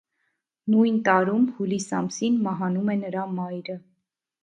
Նույն 0.75 0.97
տարում, 1.09 1.45
հուլիս 1.59 1.87
ամսին 2.01 2.43
մահանում 2.49 2.93
է 2.97 2.99
նրա 3.07 3.31
մայրը։ 3.39 3.81